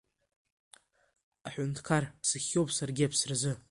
Аҳәынҭқар, 1.47 2.03
сыхиоуп 2.27 2.69
саргьы 2.77 3.03
аԥсразы. 3.07 3.51